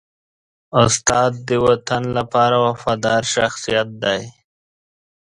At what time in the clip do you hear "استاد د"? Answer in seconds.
0.83-1.49